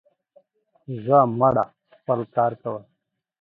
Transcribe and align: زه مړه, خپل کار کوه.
زه 1.05 1.17
مړه, 1.39 1.65
خپل 1.95 2.19
کار 2.35 2.51
کوه. 2.61 2.81